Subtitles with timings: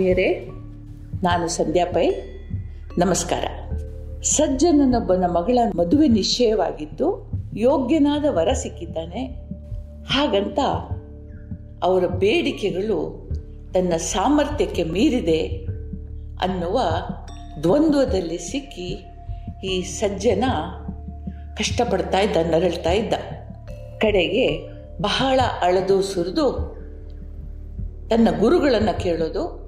[0.00, 0.48] ಆತ್ಮೀಯರೇ
[1.22, 2.10] ನಾನು ಸಂಧ್ಯಾ ಪೈ.
[2.98, 3.44] ನಮಸ್ಕಾರ.
[4.22, 9.26] ಸಜ್ಜನನೊಬ್ಬನ ಮಗಳ ಮದುವೆ ನಿಶ್ಚಯವಾಗಿದ್ದು, ಯೋಗ್ಯನಾದ ವರ ಸಿಕ್ಕಿದ್ದಾನೆ.
[10.04, 10.58] ಹಾಗಂತ
[11.82, 13.28] ಅವರ ಬೇಡಿಕೆಗಳು
[13.74, 15.46] ತನ್ನ ಸಾಮರ್ಥ್ಯಕ್ಕೆ ಮೀರಿದೆ
[16.40, 16.80] ಅನ್ನುವ
[17.62, 19.04] ದ್ವಂದ್ವದಲ್ಲಿ ಸಿಕ್ಕಿ
[19.66, 20.44] ಈ ಸಜ್ಜನ
[21.56, 23.14] ಕಷ್ಟಪಡ್ತಾ ಇದ್ದ, ನರಳ್ತಾ ಇದ್ದ.
[23.98, 24.68] ಕಡೆಗೆ
[25.00, 26.76] ಬಹಳ ಅಳದು ಸುರಿದು
[28.10, 29.59] ತನ್ನ ಗುರುಗಳನ್ನು ಕೇಳೋದು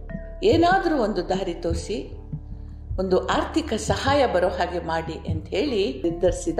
[0.43, 2.13] ಏನಾದರೂ ಒಂದು ದಾರಿ ತೋರಿಸಿ,
[2.99, 6.59] ಒಂದು ಆರ್ಥಿಕ ಸಹಾಯ ಬರೋ ಹಾಗೆ ಮಾಡಿ ಅಂತ ಹೇಳಿ ನಿರ್ಧರಿಸಿದ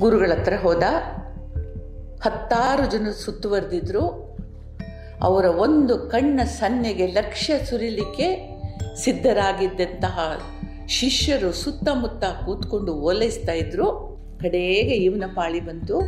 [0.00, 0.82] ಗುರುಗಳ ಹತ್ರ ಹೋದ.
[2.24, 4.30] ಹತ್ತಾರು ಜನ ಸುತ್ತುವರೆದಿದ್ರು.
[5.22, 8.60] ಅವರ ಒಂದು ಕಣ್ಣ ಸನ್ನೆಗೆ ಲಕ್ಷ್ಯ ಸುರಿಲಿಕ್ಕೆ
[8.96, 10.42] ಸಿದ್ಧರಾಗಿದ್ದಂತಹ
[10.88, 14.10] ಶಿಷ್ಯರು ಸುತ್ತಮುತ್ತ ಕೂತ್ಕೊಂಡು ಓಲೈಸ್ತಾ ಇದ್ರು.
[14.40, 16.00] ಕಡೆಗೆ ಇವನ ಪಾಳಿ ಬಂತು.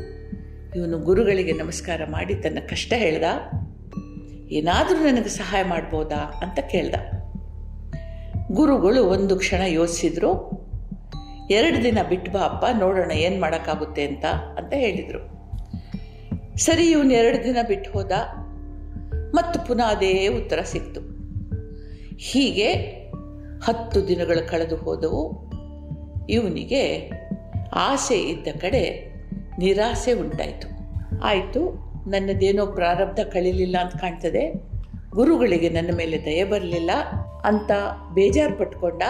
[0.77, 3.25] ಇವನು ಗುರುಗಳಿಗೆ ನಮಸ್ಕಾರ ಮಾಡಿ ತನ್ನ ಕಷ್ಟ ಹೇಳ್ದ.
[4.53, 6.95] ಏನಾದರೂ ನನಗೆ ಸಹಾಯ ಮಾಡ್ಬೋದಾ ಅಂತ ಕೇಳ್ದ.
[8.51, 10.63] ಗುರುಗಳು ಒಂದು ಕ್ಷಣ ಯೋಚಿಸಿದ್ರು,
[11.51, 14.25] ಎರಡು ದಿನ ಬಿಟ್ಟು ಬಾ ಅಪ್ಪ, ನೋಡೋಣ ಏನು ಮಾಡೋಕ್ಕಾಗುತ್ತೆ ಅಂತ
[14.59, 15.43] ಅಂತ ಹೇಳಿದರು.
[16.57, 18.13] ಸರಿ, ಇವನು ಎರಡು ದಿನ ಬಿಟ್ಟು ಹೋದ,
[19.35, 21.01] ಮತ್ತು ಪುನಃ ಅದೇ ಉತ್ತರ ಸಿಕ್ತು.
[22.19, 22.73] ಹೀಗೆ
[23.65, 25.53] ಹತ್ತು ದಿನಗಳು ಕಳೆದು ಹೋದವು.
[26.31, 27.11] ಇವನಿಗೆ
[27.73, 29.13] ಆಸೆ ಇದ್ದ ಕಡೆ
[29.59, 30.69] ನಿರಾಸೆ ಉಂಟಾಯಿತು.
[31.21, 34.73] ಆಯಿತು ನನ್ನದೇನೋ ಪ್ರಾರಬ್ಧ ಕಳೀಲಿಲ್ಲ ಅಂತ ಕಾಣ್ತದೆ.
[35.11, 36.91] ಗುರುಗಳಿಗೆ ನನ್ನ ಮೇಲೆ ದಯ ಬರಲಿಲ್ಲ
[37.45, 37.71] ಅಂತ
[38.15, 39.03] ಬೇಜಾರು ಪಟ್ಕೊಂಡ.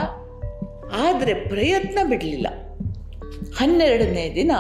[0.93, 2.47] ಆದರೆ ಪ್ರಯತ್ನ ಬಿಡಲಿಲ್ಲ.
[3.57, 4.53] ಹನ್ನೆರಡನೇ ದಿನ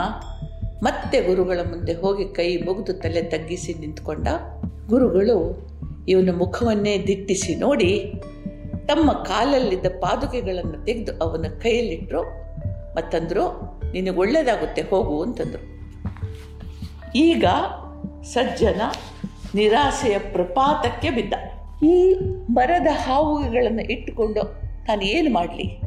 [0.83, 4.29] ಮತ್ತೆ ಗುರುಗಳ ಮುಂದೆ ಹೋಗಿ ಕೈ ಮುಗಿದು ತಲೆ ತಗ್ಗಿಸಿ ನಿಂತ್ಕೊಂಡ.
[4.89, 5.69] ಗುರುಗಳು
[6.09, 8.13] ಇವನ ಮುಖವನ್ನೇ ದಿಟ್ಟಿಸಿ ನೋಡಿ
[8.87, 12.23] ತಮ್ಮ ಕಾಲಲ್ಲಿದ್ದ ಪಾದುಕೆಗಳನ್ನು ತೆಗೆದು ಅವನ ಕೈಯಲ್ಲಿಟ್ಟರು
[12.97, 13.45] ಮತ್ತಂದರು,
[13.93, 15.73] ನಿನಗೆ ಒಳ್ಳೆಯದಾಗುತ್ತೆ ಹೋಗು ಅಂತಂದರು.
[17.15, 17.45] ಈಗ
[18.25, 18.81] ಸಜ್ಜನ
[19.55, 21.35] ನಿರಾಸೆಯ ಪ್ರಪಾತಕ್ಕೆ ಬಿದ್ದ.
[21.85, 22.15] ಈ
[22.51, 24.43] ಮರದ ಹಾವುಗಳನ್ನು ಇಟ್ಟುಕೊಂಡು
[24.89, 25.81] ನಾನು ಏನು ಮಾಡಲಿ?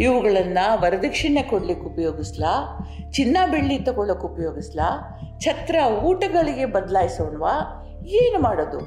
[0.00, 2.78] ಇವುಗಳನ್ನು ವರದಕ್ಷಿಣೆ ಕೊಡ್ಲಿಕ್ಕೆ ಉಪಯೋಗಿಸ್ಲಾ?
[3.12, 5.20] ಚಿನ್ನ ಬೆಳ್ಳಿ ತಗೊಳ್ಳೋಕೆ ಉಪಯೋಗಿಸ್ಲಾ?
[5.40, 7.84] ಛತ್ರ ಊಟಗಳಿಗೆ ಬದಲಾಯಿಸೋಣವಾ?
[8.06, 8.78] ಏನು ಮಾಡೋದು?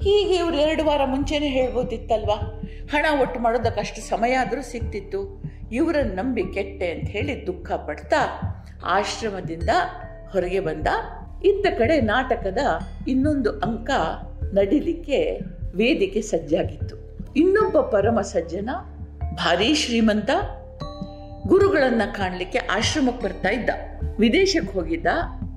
[0.00, 2.62] ಹೀಗೆ ಇವ್ರು ಎರಡು ವಾರ ಮುಂಚೆನೇ ಹೇಳ್ಬೋದಿತ್ತಲ್ವಾ?
[2.92, 5.42] ಹಣ ಒಟ್ಟು ಮಾಡೋದಕ್ಕೆ ಅಷ್ಟು ಸಮಯ ಆದರೂ ಸಿಗ್ತಿತ್ತು.
[5.72, 8.40] ಇವರನ್ನು ನಂಬಿ ಕೆಟ್ಟೆ ಅಂತ ಹೇಳಿ ದುಃಖ ಪಡ್ತಾ
[8.84, 9.68] ಆಶ್ರಮದಿಂದ
[10.32, 10.86] ಹೊರಗೆ ಬಂದ.
[11.44, 12.58] ಇದ್ದ ಕಡೆ ನಾಟಕದ
[13.08, 13.90] ಇನ್ನೊಂದು ಅಂಕ
[14.54, 15.38] ನಡಿಲಿಕ್ಕೆ
[15.74, 16.96] ವೇದಿಕೆ ಸಜ್ಜಾಗಿತ್ತು.
[17.36, 18.70] ಇನ್ನೊಬ್ಬ ಪರಮ ಸಜ್ಜನ
[19.34, 20.30] ಭಾರೀ ಶ್ರೀಮಂತ
[21.46, 23.70] ಗುರುಗಳನ್ನ ಕಾಣಲಿಕ್ಕೆ ಆಶ್ರಮಕ್ಕೆ ಬರ್ತಾ ಇದ್ದ.
[24.18, 25.06] ವಿದೇಶಕ್ಕೆ ಹೋಗಿದ್ದ,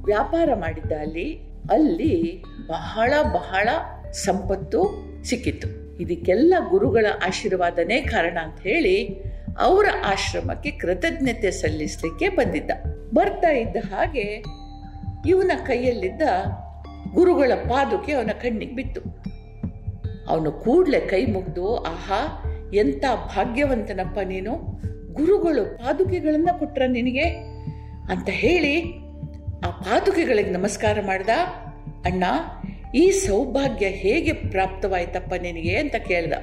[0.05, 1.39] ವ್ಯಾಪಾರ ಮಾಡಿದ್ದ ಅಲ್ಲಿ
[1.71, 3.69] ಅಲ್ಲಿ ಬಹಳ ಬಹಳ
[4.11, 5.97] ಸಂಪತ್ತು ಸಿಕ್ಕಿತ್ತು.
[5.97, 9.23] ಇದಕ್ಕೆಲ್ಲ ಗುರುಗಳ ಆಶೀರ್ವಾದನೇ ಕಾರಣ ಅಂತ ಹೇಳಿ
[9.59, 12.71] ಅವರ ಆಶ್ರಮಕ್ಕೆ ಕೃತಜ್ಞತೆ ಸಲ್ಲಿಸಲಿಕ್ಕೆ ಬಂದಿದ್ದ.
[13.13, 14.43] ಬರ್ತಾ ಇದ್ದ ಹಾಗೆ
[15.27, 16.21] ಇವನ ಕೈಯಲ್ಲಿದ್ದ
[17.13, 19.01] ಗುರುಗಳ ಪಾದುಕೆ ಅವನ ಕಣ್ಣಿಗೆ ಬಿತ್ತು.
[20.27, 24.55] ಅವನು ಕೂಡಲೇ ಕೈ ಮುಗಿದು, ಆಹಾ, ಎಂಥ ಭಾಗ್ಯವಂತನಪ್ಪ ನೀನು.
[25.13, 27.23] ಗುರುಗಳು ಪಾದುಕೆಗಳನ್ನ ಕೊಟ್ರ ನಿನಗೆ?
[28.09, 28.99] ಅಂತ ಹೇಳಿ
[29.67, 31.29] ಆ ಪಾದುಕೆಗಳಿಗೆ ನಮಸ್ಕಾರ ಮಾಡ್ದ,
[32.05, 32.23] ಅಣ್ಣ,
[32.95, 35.77] ಈ ಸೌಭಾಗ್ಯ ಹೇಗೆ ಪ್ರಾಪ್ತವಾಯ್ತಪ್ಪ ನಿನಗೆ?
[35.77, 36.33] ಅಂತ ಕೇಳ್ದ.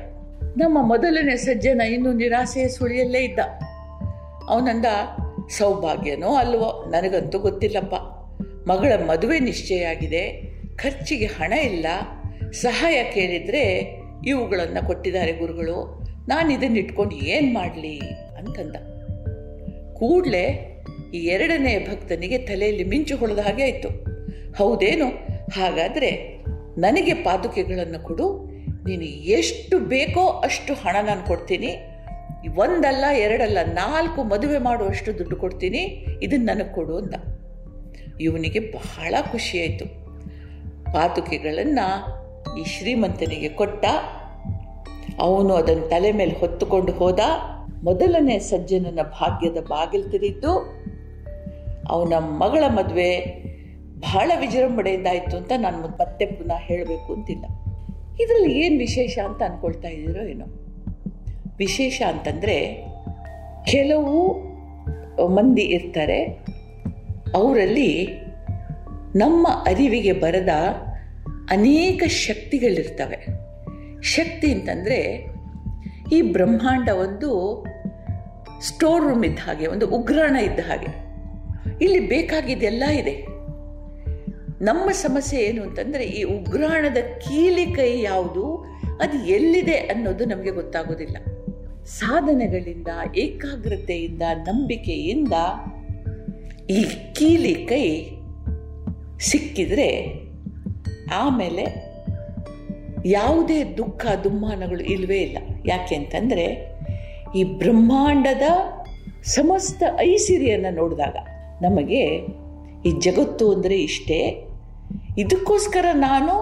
[0.57, 3.39] ನಮ್ಮ ಮೊದಲನೇ ಸಜ್ಜನ ಇನ್ನು ನಿರಾಸೆಯ ಸುಳಿಯಲ್ಲೇ ಇದ್ದ.
[4.49, 4.85] ಅವನಂದ,
[5.59, 8.10] ಸೌಭಾಗ್ಯನೋ ಅಲ್ವೋ, ನನಗಂತೂ ಗೊತ್ತಿಲ್ಲಪ್ಪ.
[8.67, 10.53] ಮಗಳ ಮದುವೆ ನಿಶ್ಚಯ ಆಗಿದೆ.
[10.77, 11.87] ಖರ್ಚಿಗೆ ಹಣ ಇಲ್ಲ.
[12.53, 16.05] ಸಹಾಯ ಕೇಳಿದರೆ ಇವುಗಳನ್ನು ಕೊಟ್ಟಿದ್ದಾರೆ ಗುರುಗಳು.
[16.29, 17.99] ನಾನು ಇದನ್ನು ಇಟ್ಕೊಂಡು ಏನು ಮಾಡಲಿ?
[18.39, 18.77] ಅಂತಂದ.
[19.95, 20.77] ಕೂಡಲೇ
[21.15, 23.89] ಈ ಎರಡನೇ ಭಕ್ತನಿಗೆ ತಲೆಯಲ್ಲಿ ಮಿಂಚು ಹೊಳೆದ ಹಾಗೆ ಆಯಿತು.
[24.57, 25.07] ಹೌದೇನು?
[25.61, 26.41] ಹಾಗಾದರೆ
[26.79, 28.47] ನನಗೆ ಪಾದುಕೆಗಳನ್ನು ಕೊಡು.
[28.87, 31.77] ನೀನು ಎಷ್ಟು ಬೇಕೋ ಅಷ್ಟು ಹಣ ನಾನು ಕೊಡ್ತೀನಿ.
[32.57, 36.07] ಒಂದಲ್ಲ ಎರಡಲ್ಲ ನಾಲ್ಕು ಮದುವೆ ಮಾಡುವಷ್ಟು ದುಡ್ಡು ಕೊಡ್ತೀನಿ.
[36.23, 37.15] ಇದನ್ನು ನನಗೆ ಕೊಡು ಅಂದ
[38.21, 39.85] ಇವನಿಗೆ ಬಹಳ ಖುಷಿಯಾಯಿತು.
[40.93, 42.21] ಪಾತುಕೆಗಳನ್ನು
[42.61, 43.85] ಈ ಶ್ರೀಮಂತನಿಗೆ ಕೊಟ್ಟ.
[45.19, 47.21] ಅವನು ಅದನ್ನು ತಲೆ ಮೇಲೆ ಹೊತ್ತುಕೊಂಡು ಹೋದ.
[47.85, 50.51] ಮೊದಲನೇ ಸಜ್ಜನನ ಭಾಗ್ಯದ ಬಾಗಿಲು ತೆರೆಯಿತು.
[51.89, 53.41] ಅವನ ಮಗಳ ಮದುವೆ
[54.01, 57.45] ಬಹಳ ವಿಜೃಂಭಣೆಯಿಂದ ಆಯಿತು ಅಂತ ನಾನು ಮತ್ತೆ ಪುನಃ ಹೇಳಬೇಕು ಅಂತಿಲ್ಲ.
[58.23, 60.45] ಇದರಲ್ಲಿ ಏನು ವಿಶೇಷ ಅಂತ ಅಂದ್ಕೊಳ್ತಾ ಇದ್ದೀರೋ ಏನೋ?
[61.59, 62.87] ವಿಶೇಷ ಅಂತಂದರೆ
[63.65, 64.35] ಕೆಲವು
[65.29, 66.45] ಮಂದಿ ಇರ್ತಾರೆ.
[67.35, 68.09] ಅವರಲ್ಲಿ
[69.17, 70.49] ನಮ್ಮ ಅರಿವಿಗೆ ಬರದ
[71.51, 73.27] ಅನೇಕ ಶಕ್ತಿಗಳಿರ್ತವೆ.
[74.03, 75.31] ಶಕ್ತಿ ಅಂತಂದರೆ
[76.13, 77.65] ಈ ಬ್ರಹ್ಮಾಂಡ ಒಂದು
[78.61, 81.11] ಸ್ಟೋರ್ ರೂಮ್ ಇದ್ದ ಹಾಗೆ, ಒಂದು ಉಗ್ರಾಣ ಇದ್ದ ಹಾಗೆ.
[81.85, 83.27] ಇಲ್ಲಿ ಬೇಕಾಗಿದ್ದೆಲ್ಲ ಇದೆ.
[84.65, 88.65] ನಮ್ಮ ಸಮಸ್ಯೆ ಏನು ಅಂತಂದರೆ ಈ ಉಗ್ರಾಣದ ಕೀಲಿ ಕೈ ಯಾವುದು,
[89.01, 91.17] ಅದು ಎಲ್ಲಿದೆ ಅನ್ನೋದು ನಮಗೆ ಗೊತ್ತಾಗೋದಿಲ್ಲ.
[91.85, 95.33] ಸಾಧನೆಗಳಿಂದ, ಏಕಾಗ್ರತೆಯಿಂದ, ನಂಬಿಕೆಯಿಂದ
[96.71, 96.85] ಈ
[97.15, 97.85] ಕೀಲಿ ಕೈ
[99.19, 99.89] ಸಿಕ್ಕಿದರೆ
[101.13, 101.65] ಆಮೇಲೆ
[103.07, 105.39] ಯಾವುದೇ ದುಃಖ ದುಮ್ಮಾನಗಳು ಇಲ್ಲವೇ ಇಲ್ಲ.
[105.67, 106.45] ಯಾಕೆ ಅಂತಂದರೆ
[107.35, 108.43] ಈ ಬ್ರಹ್ಮಾಂಡದ
[109.23, 111.17] ಸಮಸ್ತ ಐಸಿರಿಯನ್ನು ನೋಡಿದಾಗ
[111.63, 112.03] ನಮಗೆ
[112.89, 114.19] ಈ ಜಗತ್ತು ಅಂದರೆ ಇಷ್ಟೇ.
[115.19, 116.35] ಇದಕ್ಕೋಸ್ಕರ ನಾನು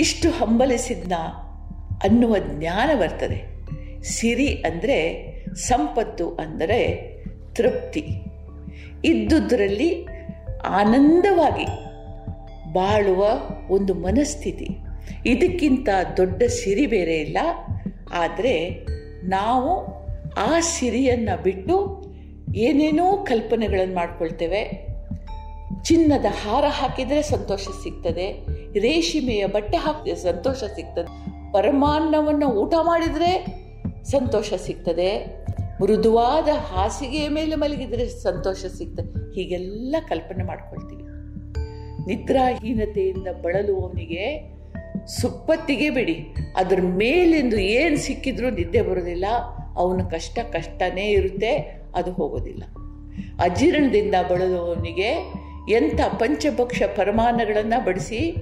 [0.00, 1.12] ಇಷ್ಟು ಹಂಬಲಿಸಿದ್ನ
[2.04, 3.38] ಅನ್ನುವ ಜ್ಞಾನ ಬರ್ತದೆ
[4.02, 4.98] ಸಿರಿ ಅಂದರೆ
[5.54, 6.80] ಸಂಪತ್ತು ಅಂದರೆ
[7.54, 8.02] ತೃಪ್ತಿ.
[9.06, 10.06] ಇದ್ದುದರಲ್ಲಿ
[10.66, 11.64] ಆನಂದವಾಗಿ
[12.72, 13.26] ಬಾಳುವ
[13.70, 14.68] ಒಂದು ಮನಸ್ಥಿತಿ.
[15.26, 17.38] ಇದಕ್ಕಿಂತ ದೊಡ್ಡ ಸಿರಿ ಬೇರೆ ಇಲ್ಲ.
[18.12, 18.86] ಆದರೆ
[19.24, 19.96] ನಾವು
[20.32, 22.04] ಆ ಸಿರಿಯನ್ನು ಬಿಟ್ಟು
[22.54, 24.86] ಏನೇನೋ ಕಲ್ಪನೆಗಳನ್ನು ಮಾಡ್ಕೊಳ್ತೇವೆ.
[25.82, 28.46] ಚಿನ್ನದ ಹಾರ ಹಾಕಿದರೆ ಸಂತೋಷ ಸಿಗ್ತದೆ.
[28.78, 31.06] ರೇಷ್ಮೆಯ ಬಟ್ಟೆ ಹಾಕಿದ್ರೆ ಸಂತೋಷ ಸಿಗ್ತದೆ.
[31.52, 33.46] ಪರಮಾನ್ನವನ್ನು ಊಟ ಮಾಡಿದರೆ
[34.04, 35.45] ಸಂತೋಷ ಸಿಗ್ತದೆ.
[35.82, 39.34] ಮೃದುವಾದ ಹಾಸಿಗೆಯ ಮೇಲೆ ಮಲಗಿದರೆ ಸಂತೋಷ ಸಿಗ್ತದೆ.
[39.34, 41.02] ಹೀಗೆಲ್ಲ ಕಲ್ಪನೆ ಮಾಡ್ಕೊಳ್ತೀವಿ.
[42.06, 44.56] ನಿದ್ರಾಹೀನತೆಯಿಂದ ಬಳಲುವವನಿಗೆ
[45.06, 46.26] ಸುಪ್ಪತ್ತಿಗೆ ಬಿಡಿ.
[46.56, 49.24] ಅದ್ರ ಮೇಲೆಂದು ಏನು ಸಿಕ್ಕಿದ್ರೂ ನಿದ್ದೆ ಬರೋದಿಲ್ಲ.
[49.76, 51.82] ಅವನ ಕಷ್ಟ ಕಷ್ಟನೇ ಇರುತ್ತೆ.
[51.94, 52.62] ಅದು ಹೋಗೋದಿಲ್ಲ.
[53.40, 55.32] ಅಜೀರ್ಣದಿಂದ ಬಳಲುವವನಿಗೆ
[55.70, 58.36] ಎಂಥ ಪಂಚಭಕ್ಷ ಪರಮಾನಗಳನ್ನು ಬಡಿಸಿ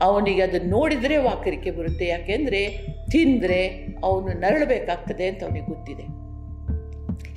[0.00, 2.06] ಅವನಿಗೆ ಅದನ್ನು ನೋಡಿದರೆ ವಾಕರಿಕೆ ಬರುತ್ತೆ.
[2.06, 6.17] ಯಾಕೆಂದರೆ ತಿಂದರೆ ಅವನು ನರಳಬೇಕಾಗ್ತದೆ ಅಂತ ಅವನಿಗೆ ಗೊತ್ತಿದೆ.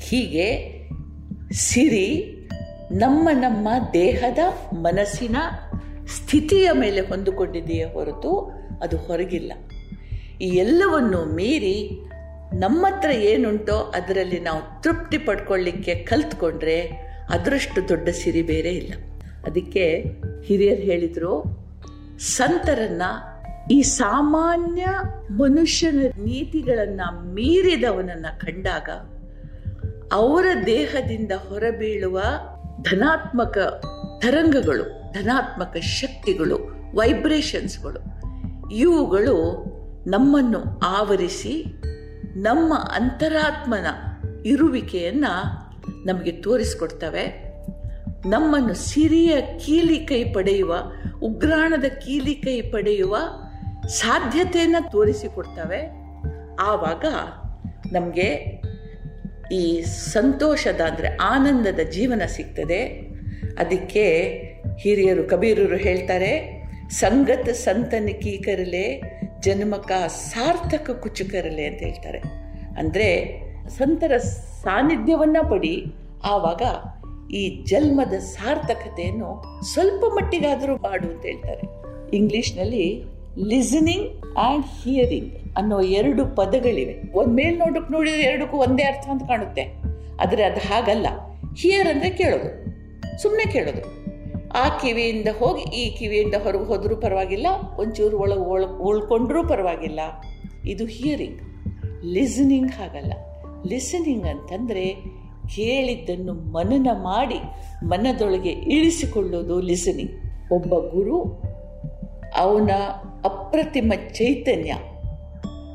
[0.02, 0.48] ಹೀಗೆ
[1.54, 2.08] ಸಿರಿ
[2.92, 4.40] ನಮ್ಮ ನಮ್ಮ ದೇಹದ
[4.74, 5.38] ಮನಸ್ಸಿನ
[6.08, 8.32] ಸ್ಥಿತಿಯ ಮೇಲೆ ಹೊಂದಿಕೊಂಡಿದೆಯೇ ಹೊರತು
[8.82, 9.52] ಅದು ಹೊರಗಿಲ್ಲ.
[10.42, 11.78] ಈ ಎಲ್ಲವನ್ನು ಮೀರಿ
[12.54, 16.78] ನಮ್ಮ ಹತ್ರ ಏನುಂಟೋ ಅದರಲ್ಲಿ ನಾವು ತೃಪ್ತಿ ಪಡ್ಕೊಳ್ಳಿಕ್ಕೆ ಕಲ್ತ್ಕೊಂಡ್ರೆ
[17.30, 18.94] ಅದರಷ್ಟು ದೊಡ್ಡ ಸಿರಿ ಬೇರೆ ಇಲ್ಲ.
[19.46, 19.86] ಅದಕ್ಕೆ
[20.46, 21.34] ಹಿರಿಯರು ಹೇಳಿದರು,
[22.20, 23.02] ಸಂತರನ್ನ
[23.72, 24.88] ಈ ಸಾಮಾನ್ಯ
[25.32, 28.90] ಮನುಷ್ಯನ ನೀತಿಗಳನ್ನು ಮೀರಿದವನನ್ನ ಕಂಡಾಗ
[30.12, 32.22] ಅವರ ದೇಹದಿಂದ ಹೊರಬೀಳುವ
[32.82, 33.58] ಧನಾತ್ಮಕ
[34.22, 36.58] ತರಂಗಗಳು, ಧನಾತ್ಮಕ ಶಕ್ತಿಗಳು
[36.96, 38.00] ವೈಬ್ರೇಷನ್ಸ್ಗಳು
[38.70, 39.66] ಇವುಗಳು
[40.08, 41.66] ನಮ್ಮನ್ನು ಆವರಿಸಿ
[42.36, 43.86] ನಮ್ಮ ಅಂತರಾತ್ಮನ
[44.46, 45.62] ಇರುವಿಕೆಯನ್ನು
[46.06, 47.54] ನಮಗೆ ತೋರಿಸ್ಕೊಡ್ತವೆ.
[48.30, 50.76] ನಮ್ಮನ್ನು ಸಿರಿಯ ಕೀಲಿ ಕೈ ಪಡೆಯುವ,
[51.24, 53.18] ಉಗ್ರಾಣದ ಕೀಲಿ ಕೈ ಪಡೆಯುವ
[53.88, 55.92] ಸಾಧ್ಯತೆಯನ್ನು ತೋರಿಸಿಕೊಡ್ತವೆ.
[56.62, 57.06] ಆವಾಗ
[57.92, 58.61] ನಮಗೆ
[59.52, 62.82] ಈ ಸಂತೋಷದ ಅಂದರೆ ಆನಂದದ ಜೀವನ ಸಿಗ್ತದೆ.
[63.58, 64.06] ಅದಕ್ಕೆ
[64.78, 66.32] ಹಿರಿಯರು, ಕಬೀರರು ಹೇಳ್ತಾರೆ,
[66.90, 68.86] ಸಂಗತ ಸಂತನ ಕೀಕರಲೆ
[69.40, 72.20] ಜನ್ಮಕ ಸಾರ್ಥಕ ಕುಚುಕರಲೆ ಅಂತ ಹೇಳ್ತಾರೆ.
[72.78, 73.10] ಅಂದರೆ
[73.78, 74.18] ಸಂತರ
[74.64, 75.76] ಸಾನ್ನಿಧ್ಯವನ್ನು ಪಡಿ,
[76.24, 76.62] ಆವಾಗ
[77.34, 79.30] ಈ ಜನ್ಮದ ಸಾರ್ಥಕತೆಯನ್ನು
[79.74, 81.64] ಸ್ವಲ್ಪ ಮಟ್ಟಿಗಾದರೂ ಮಾಡು ಅಂತ ಹೇಳ್ತಾರೆ.
[82.14, 82.86] ಇಂಗ್ಲೀಷ್ನಲ್ಲಿ
[83.48, 84.08] ಲಿಸನಿಂಗ್
[84.38, 87.14] ಆ್ಯಂಡ್ ಹಿಯರಿಂಗ್ ಅನ್ನೋ ಎರಡು ಪದಗಳಿವೆ.
[87.14, 89.64] ಒಂದು ಮೇಲ್ ನೋಟಕ್ಕೆ ನೋಡಿದ್ರೆ ಎರಡಕ್ಕೂ ಒಂದೇ ಅರ್ಥ ಅಂತ ಕಾಣುತ್ತೆ.
[90.22, 91.08] ಆದರೆ ಅದು ಹಾಗಲ್ಲ.
[91.58, 92.72] ಹಿಯರ್ ಅಂದರೆ ಕೇಳೋದು.
[93.22, 94.02] ಸುಮ್ಮನೆ ಕೇಳೋದು.
[94.50, 97.48] ಆ ಕಿವಿಯಿಂದ ಹೋಗಿ ಈ ಕಿವಿಯಿಂದ ಹೊರಗೆ ಹೋದರೂ ಪರವಾಗಿಲ್ಲ,
[97.80, 100.00] ಒಂಚೂರು ಒಳಗೆ ಒಳ ಉಳ್ಕೊಂಡ್ರೂ ಪರವಾಗಿಲ್ಲ.
[100.66, 101.42] ಇದು ಹಿಯರಿಂಗ್.
[102.04, 103.14] ಲಿಸನಿಂಗ್ ಹಾಗಲ್ಲ.
[103.70, 104.96] ಲಿಸನಿಂಗ್ ಅಂತಂದರೆ
[105.56, 107.40] ಕೇಳಿದ್ದನ್ನು ಮನನ ಮಾಡಿ
[107.84, 110.12] ಮನದೊಳಗೆ ಇಳಿಸಿಕೊಳ್ಳೋದು ಲಿಸನಿಂಗ್.
[110.52, 111.42] ಒಬ್ಬ ಗುರು
[112.38, 112.72] ಅವನ
[113.26, 114.74] ಅಪ್ರತಿಮ ಚೈತನ್ಯ.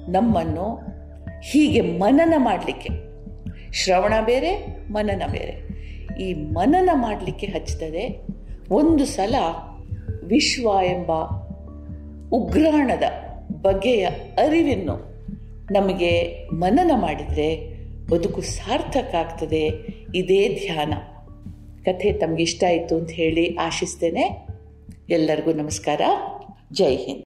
[0.08, 0.80] ನಮ್ಮನ್ನು
[1.40, 2.88] ಹೀಗೆ ಮನನ ಮಾಡಲಿಕ್ಕೆ.
[3.72, 5.76] ಶ್ರವಣ ಬೇರೆ, ಮನನ ಬೇರೆ.
[6.22, 8.26] ಈ ಮನನ ಮಾಡಲಿಕ್ಕೆ ಹಚ್ತದೆ
[8.70, 9.34] ಒಂದು ಸಲ
[10.24, 11.12] ವಿಶ್ವ ಎಂಬ
[12.32, 13.02] ಉಗ್ರಾಣದ
[13.62, 14.06] ಬಗೆಯ
[14.38, 15.16] ಅರಿವನ್ನು
[15.72, 17.76] ನಮಗೆ ಮನನ ಮಾಡಿದರೆ
[18.10, 19.70] ಬದುಕು ಸಾರ್ಥಕ ಆಗ್ತದೆ.
[20.14, 20.94] ಇದೇ ಧ್ಯಾನ.
[21.84, 24.46] ಕಥೆ ತಮಗಿಷ್ಟ ಆಯಿತು ಅಂತ ಹೇಳಿ ಆಶಿಸ್ತೇನೆ.
[25.10, 26.00] ಎಲ್ಲರಿಗೂ ನಮಸ್ಕಾರ.
[26.72, 27.14] ಜೈ ಹಿಂದ್.